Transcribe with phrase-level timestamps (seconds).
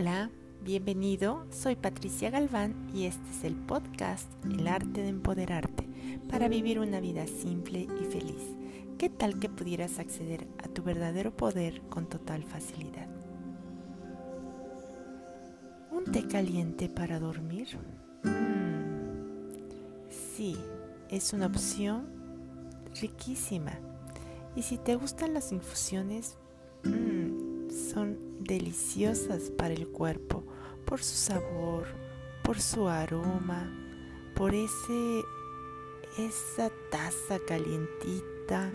[0.00, 0.30] Hola,
[0.62, 5.86] bienvenido, soy Patricia Galván y este es el podcast El arte de empoderarte
[6.30, 8.56] para vivir una vida simple y feliz.
[8.96, 13.08] ¿Qué tal que pudieras acceder a tu verdadero poder con total facilidad?
[15.90, 17.68] ¿Un té caliente para dormir?
[18.24, 19.50] Mm,
[20.08, 20.56] sí,
[21.10, 22.06] es una opción
[23.02, 23.72] riquísima.
[24.56, 26.38] Y si te gustan las infusiones,
[26.84, 27.49] mm,
[27.80, 30.44] son deliciosas para el cuerpo
[30.84, 31.86] por su sabor,
[32.42, 33.72] por su aroma,
[34.34, 35.22] por ese
[36.18, 38.70] esa taza calientita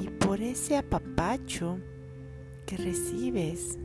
[0.00, 1.78] y por ese apapacho
[2.64, 3.78] que recibes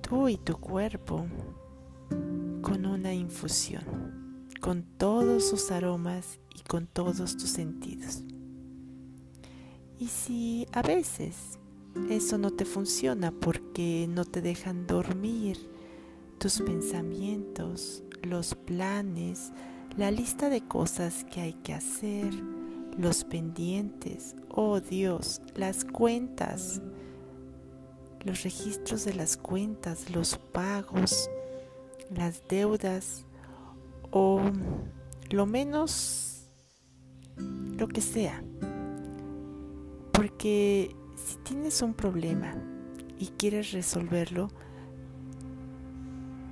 [0.00, 1.26] tú y tu cuerpo
[2.62, 8.22] con una infusión, con todos sus aromas y con todos tus sentidos.
[9.98, 11.58] Y si a veces
[12.10, 15.58] eso no te funciona porque no te dejan dormir,
[16.38, 19.52] tus pensamientos, los planes,
[19.96, 22.34] la lista de cosas que hay que hacer,
[22.98, 26.82] los pendientes, oh Dios, las cuentas,
[28.24, 31.30] los registros de las cuentas, los pagos,
[32.10, 33.24] las deudas
[34.10, 34.40] o
[35.30, 36.46] lo menos
[37.36, 38.42] lo que sea
[40.14, 42.54] porque si tienes un problema
[43.18, 44.48] y quieres resolverlo,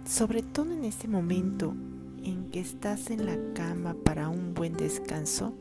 [0.05, 1.75] sobre todo en este momento
[2.23, 5.55] en que estás en la cama para un buen descanso,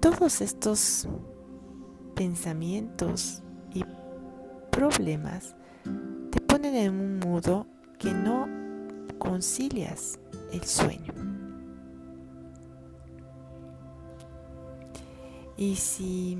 [0.00, 1.06] todos estos
[2.14, 3.84] pensamientos y
[4.70, 5.54] problemas
[6.30, 7.66] te ponen en un modo
[7.98, 8.48] que no
[9.18, 10.18] concilias
[10.52, 11.35] el sueño.
[15.56, 16.38] Y si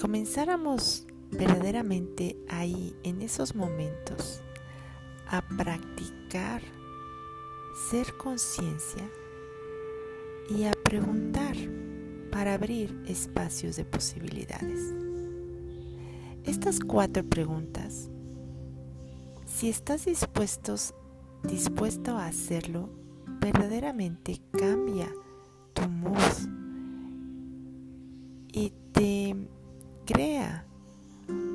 [0.00, 4.42] comenzáramos verdaderamente ahí, en esos momentos,
[5.26, 6.62] a practicar
[7.90, 9.10] ser conciencia
[10.50, 11.56] y a preguntar
[12.30, 14.92] para abrir espacios de posibilidades.
[16.44, 18.10] Estas cuatro preguntas,
[19.46, 20.94] si estás dispuestos,
[21.42, 22.90] dispuesto a hacerlo,
[23.40, 25.10] verdaderamente cambia
[25.72, 26.63] tu mood
[28.54, 29.34] y te
[30.06, 30.64] crea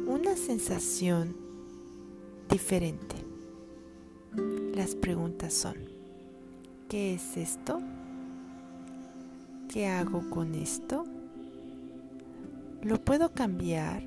[0.06, 1.34] una sensación
[2.50, 3.16] diferente.
[4.76, 5.76] Las preguntas son,
[6.90, 7.80] ¿qué es esto?
[9.70, 11.06] ¿Qué hago con esto?
[12.82, 14.04] ¿Lo puedo cambiar?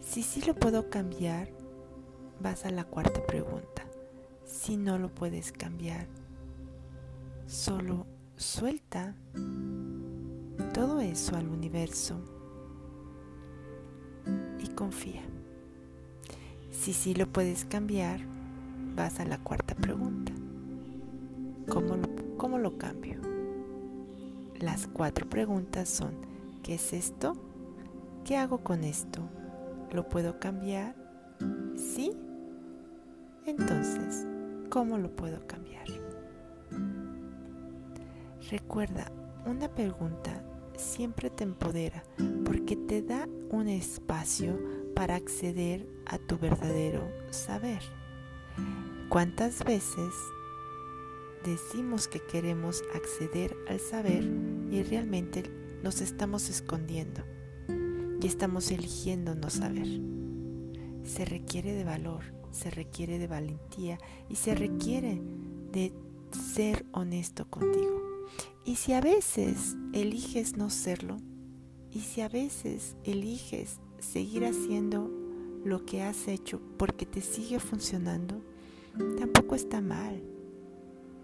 [0.00, 1.50] Si sí lo puedo cambiar,
[2.40, 3.84] vas a la cuarta pregunta.
[4.44, 6.06] Si no lo puedes cambiar,
[7.48, 8.06] solo
[8.36, 9.16] suelta
[10.78, 12.20] todo eso al universo
[14.60, 15.22] y confía.
[16.70, 18.20] Si sí lo puedes cambiar,
[18.94, 20.30] vas a la cuarta pregunta.
[21.68, 23.18] ¿Cómo lo, cómo lo cambio?
[24.60, 26.12] Las cuatro preguntas son,
[26.62, 27.32] ¿qué es esto?
[28.24, 29.20] ¿Qué hago con esto?
[29.90, 30.94] ¿Lo puedo cambiar?
[31.74, 32.12] ¿Sí?
[33.46, 34.28] Entonces,
[34.70, 35.86] ¿cómo lo puedo cambiar?
[38.48, 39.10] Recuerda,
[39.44, 40.40] una pregunta
[40.78, 42.02] siempre te empodera
[42.44, 44.58] porque te da un espacio
[44.94, 47.80] para acceder a tu verdadero saber.
[49.08, 50.12] ¿Cuántas veces
[51.44, 54.24] decimos que queremos acceder al saber
[54.70, 55.44] y realmente
[55.82, 57.22] nos estamos escondiendo
[58.20, 59.86] y estamos eligiendo no saber?
[61.04, 65.20] Se requiere de valor, se requiere de valentía y se requiere
[65.72, 65.92] de
[66.54, 68.07] ser honesto contigo.
[68.68, 71.16] Y si a veces eliges no serlo,
[71.90, 75.10] y si a veces eliges seguir haciendo
[75.64, 78.42] lo que has hecho porque te sigue funcionando,
[79.18, 80.22] tampoco está mal,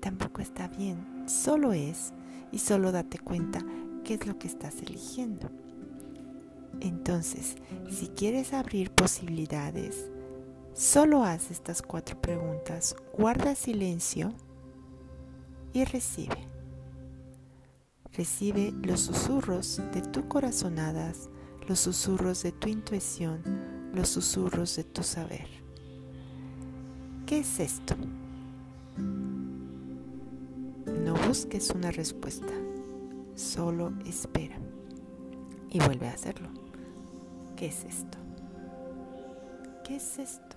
[0.00, 2.14] tampoco está bien, solo es
[2.50, 3.62] y solo date cuenta
[4.04, 5.50] qué es lo que estás eligiendo.
[6.80, 7.56] Entonces,
[7.90, 10.10] si quieres abrir posibilidades,
[10.72, 14.32] solo haz estas cuatro preguntas, guarda silencio
[15.74, 16.53] y recibe.
[18.16, 21.28] Recibe los susurros de tu corazonadas,
[21.66, 23.42] los susurros de tu intuición,
[23.92, 25.48] los susurros de tu saber.
[27.26, 27.96] ¿Qué es esto?
[31.04, 32.52] No busques una respuesta,
[33.34, 34.58] solo espera
[35.70, 36.50] y vuelve a hacerlo.
[37.56, 38.18] ¿Qué es esto?
[39.82, 40.56] ¿Qué es esto?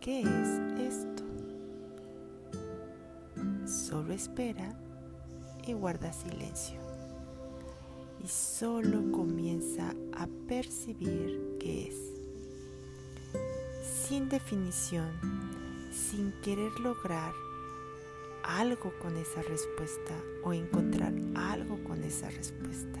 [0.00, 0.48] ¿Qué es
[0.78, 1.22] esto?
[3.66, 4.74] Solo espera
[5.66, 6.80] y guarda silencio.
[8.22, 11.96] y solo comienza a percibir qué es.
[13.82, 15.08] Sin definición,
[15.90, 17.32] sin querer lograr
[18.42, 20.14] algo con esa respuesta
[20.44, 23.00] o encontrar algo con esa respuesta.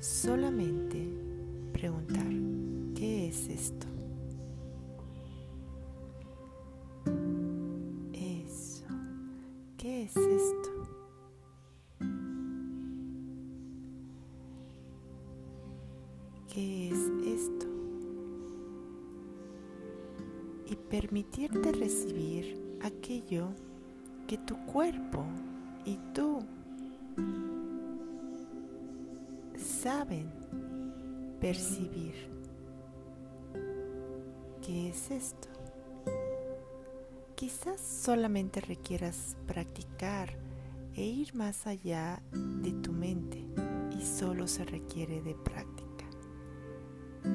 [0.00, 1.08] Solamente
[1.72, 2.26] preguntar,
[2.96, 3.86] ¿qué es esto?
[8.12, 8.86] Eso,
[9.76, 10.69] ¿qué es esto?
[21.10, 23.48] Permitirte recibir aquello
[24.28, 25.24] que tu cuerpo
[25.84, 26.38] y tú
[29.56, 30.30] saben
[31.40, 32.14] percibir.
[34.64, 35.48] ¿Qué es esto?
[37.34, 40.36] Quizás solamente requieras practicar
[40.94, 43.44] e ir más allá de tu mente
[43.98, 46.04] y solo se requiere de práctica.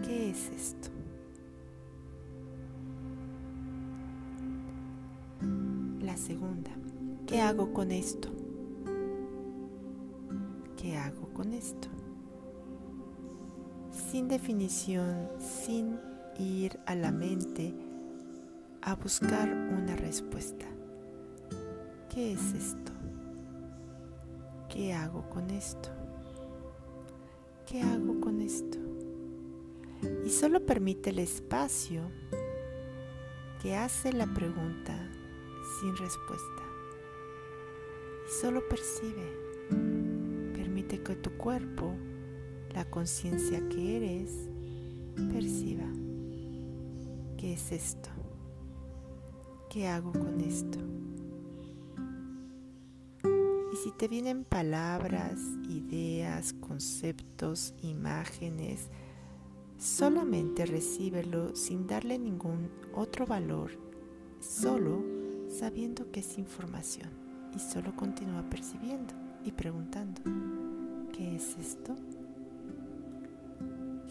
[0.01, 1.04] ¿Qué es esto?
[6.15, 6.71] La segunda,
[7.27, 8.29] ¿qué hago con esto?
[10.77, 11.89] ¿Qué hago con esto?
[13.91, 15.99] Sin definición, sin
[16.39, 17.73] ir a la mente
[18.81, 20.65] a buscar una respuesta.
[22.09, 22.93] ¿Qué es esto?
[24.69, 25.89] ¿Qué hago con esto?
[27.65, 28.77] ¿Qué hago con esto?
[30.25, 32.09] Y solo permite el espacio
[33.61, 35.11] que hace la pregunta
[35.79, 36.63] sin respuesta.
[38.27, 39.25] Y solo percibe.
[40.53, 41.93] Permite que tu cuerpo,
[42.73, 44.49] la conciencia que eres,
[45.31, 45.85] perciba.
[47.37, 48.09] ¿Qué es esto?
[49.69, 50.79] ¿Qué hago con esto?
[53.73, 55.39] Y si te vienen palabras,
[55.69, 58.89] ideas, conceptos, imágenes,
[59.77, 63.71] solamente recíbelo sin darle ningún otro valor,
[64.39, 65.14] solo
[65.65, 67.09] sabiendo que es información
[67.55, 70.21] y solo continúa percibiendo y preguntando,
[71.11, 71.95] ¿qué es esto?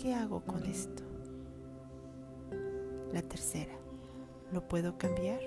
[0.02, 1.04] ¿Qué hago con esto?
[3.12, 3.72] La tercera,
[4.52, 5.38] ¿lo puedo cambiar?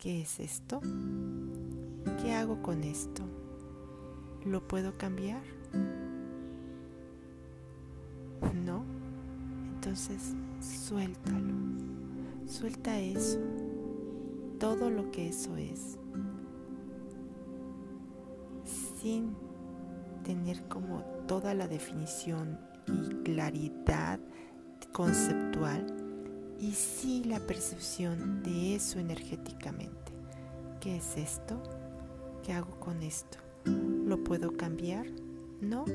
[0.00, 0.80] ¿Qué es esto?
[2.20, 3.22] ¿Qué hago con esto?
[4.44, 5.44] ¿Lo puedo cambiar?
[9.96, 11.54] Entonces suéltalo.
[12.46, 13.38] Suelta eso.
[14.60, 15.96] Todo lo que eso es.
[19.00, 19.34] Sin
[20.22, 24.20] tener como toda la definición y claridad
[24.92, 25.86] conceptual
[26.60, 30.12] y sí la percepción de eso energéticamente.
[30.78, 31.62] ¿Qué es esto?
[32.42, 33.38] ¿Qué hago con esto?
[33.64, 35.06] ¿Lo puedo cambiar?
[35.62, 35.86] No.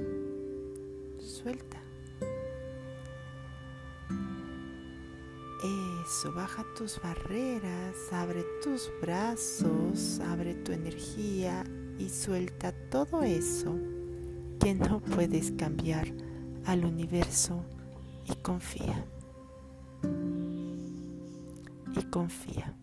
[1.19, 1.90] Suelta.
[6.03, 11.63] Eso, baja tus barreras, abre tus brazos, abre tu energía
[11.99, 13.77] y suelta todo eso
[14.59, 16.07] que no puedes cambiar
[16.65, 17.63] al universo
[18.25, 19.05] y confía
[21.93, 22.75] y confía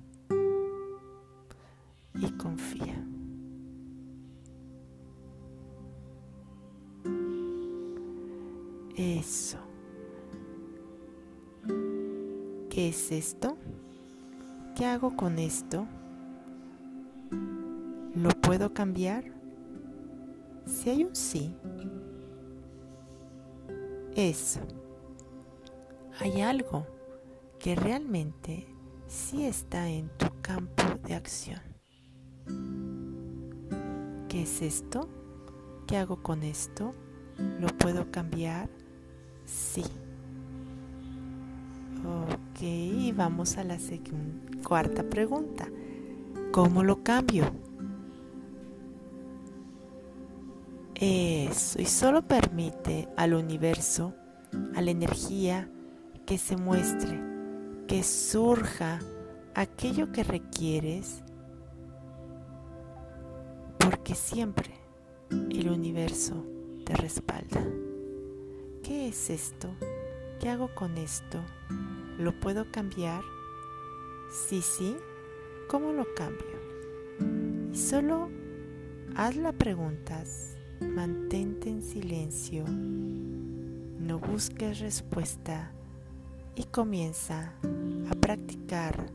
[2.14, 3.04] y confía.
[8.96, 9.67] Eso.
[12.78, 13.58] ¿Qué es esto?
[14.76, 15.85] ¿Qué hago con esto?
[18.14, 19.25] ¿Lo puedo cambiar?
[20.64, 21.56] Si hay un sí,
[24.14, 24.61] eso.
[26.20, 26.87] Hay algo
[27.58, 28.68] que realmente
[29.08, 31.61] si está en tu campo de acción.
[34.28, 35.08] ¿Qué es esto?
[35.88, 36.94] ¿Qué hago con esto?
[37.58, 38.70] ¿Lo puedo cambiar?
[39.47, 39.82] Sí.
[42.58, 43.78] Ok, vamos a la
[44.66, 45.68] cuarta pregunta.
[46.50, 47.44] ¿Cómo lo cambio?
[50.96, 54.12] Eso, y solo permite al universo,
[54.74, 55.70] a la energía,
[56.26, 57.20] que se muestre
[57.86, 58.98] que surja
[59.54, 61.22] aquello que requieres,
[63.78, 64.74] porque siempre
[65.30, 66.44] el universo
[66.84, 67.64] te respalda.
[68.82, 69.68] ¿Qué es esto?
[70.40, 71.40] ¿Qué hago con esto?
[72.18, 73.22] ¿Lo puedo cambiar?
[74.30, 74.96] Sí, sí.
[75.68, 76.58] ¿Cómo lo cambio?
[77.72, 78.28] Y solo
[79.14, 85.72] haz las preguntas, mantente en silencio, no busques respuesta
[86.56, 87.52] y comienza
[88.10, 89.12] a practicar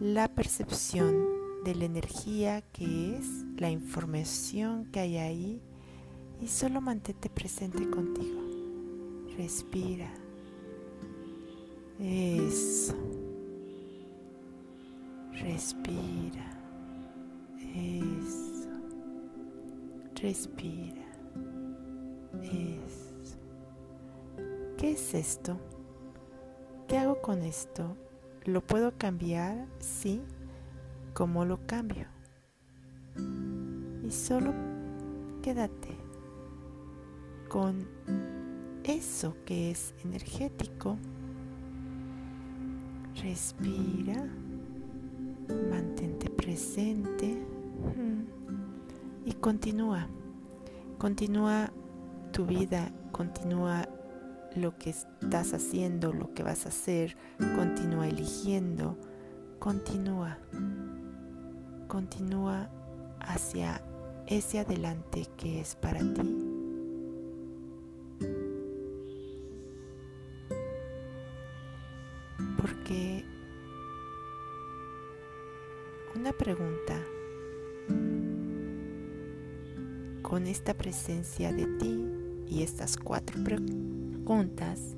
[0.00, 1.24] la percepción
[1.64, 5.62] de la energía que es, la información que hay ahí
[6.42, 8.40] y solo mantente presente contigo.
[9.38, 10.23] Respira.
[12.06, 12.94] Eso.
[15.32, 16.50] Respira.
[17.74, 18.68] Eso.
[20.14, 21.06] Respira.
[22.42, 23.38] Eso.
[24.76, 25.58] ¿Qué es esto?
[26.88, 27.96] ¿Qué hago con esto?
[28.44, 29.66] ¿Lo puedo cambiar?
[29.78, 30.20] Sí.
[31.14, 32.06] ¿Cómo lo cambio?
[34.06, 34.52] Y solo
[35.42, 35.96] quédate
[37.48, 37.88] con
[38.84, 40.98] eso que es energético.
[43.24, 44.22] Respira,
[45.70, 47.42] mantente presente.
[49.24, 50.08] Y continúa.
[50.98, 51.72] Continúa
[52.32, 53.88] tu vida, continúa
[54.54, 57.16] lo que estás haciendo, lo que vas a hacer,
[57.56, 58.98] continúa eligiendo,
[59.58, 60.38] continúa,
[61.88, 62.68] continúa
[63.20, 63.80] hacia
[64.26, 66.43] ese adelante que es para ti.
[76.44, 77.00] Pregunta
[80.20, 82.04] con esta presencia de ti
[82.46, 84.94] y estas cuatro preguntas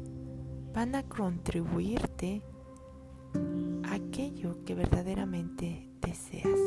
[0.75, 2.43] van a contribuirte
[3.85, 6.59] a aquello que verdaderamente deseas.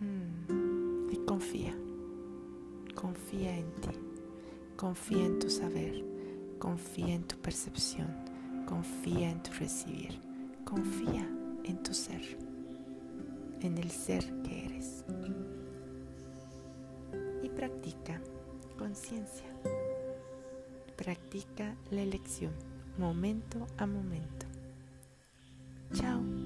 [0.00, 1.74] Mm, y confía,
[2.94, 3.88] confía en ti,
[4.76, 6.04] confía en tu saber,
[6.58, 8.25] confía en tu percepción,
[8.66, 10.20] confía en tu recibir,
[10.64, 11.26] confía
[11.64, 12.46] en tu ser
[13.60, 15.04] en el ser que eres.
[17.42, 18.20] Y practica
[18.78, 19.46] conciencia.
[20.96, 22.52] Practica la elección
[22.98, 24.46] momento a momento.
[25.92, 26.45] Chao.